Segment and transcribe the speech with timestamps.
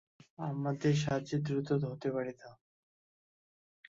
[0.39, 2.49] আমাদের সাহায্যে দ্রুত হতে পারে তা।